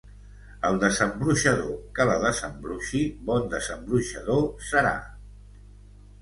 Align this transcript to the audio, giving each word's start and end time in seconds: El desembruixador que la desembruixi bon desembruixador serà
El 0.69 0.77
desembruixador 0.83 1.75
que 1.99 2.07
la 2.11 2.15
desembruixi 2.23 3.03
bon 3.29 3.45
desembruixador 3.53 4.43
serà 4.71 4.97